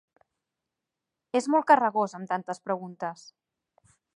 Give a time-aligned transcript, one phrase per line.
[1.39, 3.29] És molt carregós, amb tantes preguntes!